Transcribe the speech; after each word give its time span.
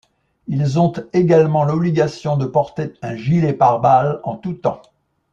Ils 0.47 0.79
ont 0.79 0.93
également 1.13 1.63
l'obligation 1.63 2.35
de 2.35 2.47
porter 2.47 2.95
un 3.03 3.15
gilet 3.15 3.53
par 3.53 3.79
balle 3.81 4.19
en 4.23 4.35
tout 4.35 4.53
temps. 4.55 4.81